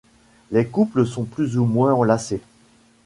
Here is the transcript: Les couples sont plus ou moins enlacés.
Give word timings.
Les 0.49 0.65
couples 0.65 1.05
sont 1.05 1.25
plus 1.25 1.59
ou 1.59 1.65
moins 1.65 1.93
enlacés. 1.93 2.41